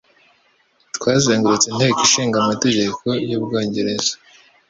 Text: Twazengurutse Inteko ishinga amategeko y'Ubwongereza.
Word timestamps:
Twazengurutse 0.95 1.67
Inteko 1.69 1.99
ishinga 2.07 2.35
amategeko 2.39 3.01
y'Ubwongereza. 3.29 4.13